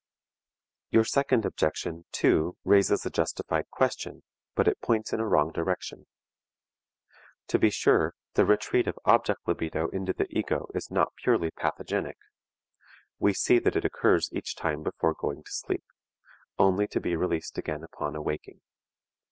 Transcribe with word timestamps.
Your 0.89 1.03
second 1.03 1.45
objection, 1.45 2.05
too, 2.11 2.57
raises 2.63 3.05
a 3.05 3.11
justified 3.11 3.69
question, 3.69 4.23
but 4.55 4.67
it 4.67 4.81
points 4.81 5.13
in 5.13 5.19
a 5.19 5.27
wrong 5.27 5.51
direction. 5.51 6.07
To 7.49 7.59
be 7.59 7.69
sure 7.69 8.15
the 8.33 8.43
retreat 8.43 8.87
of 8.87 8.97
object 9.05 9.41
libido 9.47 9.89
into 9.89 10.11
the 10.11 10.25
ego 10.31 10.65
is 10.73 10.89
not 10.89 11.13
purely 11.17 11.51
pathogenic; 11.51 12.17
we 13.19 13.31
see 13.35 13.59
that 13.59 13.75
it 13.75 13.85
occurs 13.85 14.31
each 14.33 14.55
time 14.55 14.81
before 14.81 15.13
going 15.13 15.43
to 15.43 15.51
sleep, 15.51 15.83
only 16.57 16.87
to 16.87 16.99
be 16.99 17.15
released 17.15 17.59
again 17.59 17.83
upon 17.83 18.15
awaking. 18.15 18.59